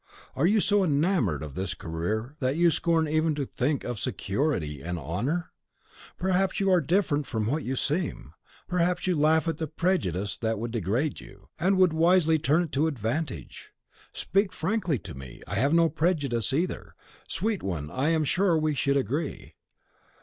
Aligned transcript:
Are 0.35 0.47
you 0.47 0.59
so 0.59 0.83
enamoured 0.83 1.43
of 1.43 1.53
this 1.53 1.75
career 1.75 2.35
that 2.39 2.55
you 2.55 2.71
scorn 2.71 3.07
even 3.07 3.35
to 3.35 3.45
think 3.45 3.83
of 3.83 3.99
security 3.99 4.81
and 4.81 4.97
honour? 4.97 5.51
Perhaps 6.17 6.59
you 6.59 6.71
are 6.71 6.81
different 6.81 7.27
from 7.27 7.45
what 7.45 7.61
you 7.63 7.75
seem. 7.75 8.33
Perhaps 8.67 9.05
you 9.05 9.15
laugh 9.15 9.47
at 9.47 9.57
the 9.59 9.67
prejudice 9.67 10.39
that 10.39 10.57
would 10.57 10.71
degrade 10.71 11.19
you, 11.19 11.49
and 11.59 11.77
would 11.77 11.93
wisely 11.93 12.39
turn 12.39 12.63
it 12.63 12.71
to 12.71 12.87
advantage. 12.87 13.73
Speak 14.11 14.51
frankly 14.51 14.97
to 14.97 15.13
me; 15.13 15.43
I 15.45 15.53
have 15.57 15.71
no 15.71 15.87
prejudice 15.87 16.51
either. 16.51 16.95
Sweet 17.27 17.61
one, 17.61 17.91
I 17.91 18.09
am 18.09 18.23
sure 18.23 18.57
we 18.57 18.73
should 18.73 18.97
agree. 18.97 19.53